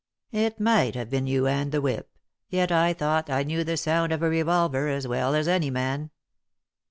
[0.47, 2.09] "It might have been you and the whip;
[2.49, 6.09] yet I thought I knew the sound of a revolver as well as any man."